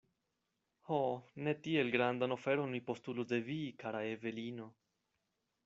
Ho, 0.87 0.97
ne 1.47 1.53
tiel 1.67 1.91
grandan 1.97 2.33
oferon 2.37 2.73
mi 2.77 2.81
postulos 2.89 3.29
de 3.35 3.41
vi, 3.51 3.61
kara 3.85 4.03
Evelino! 4.15 4.69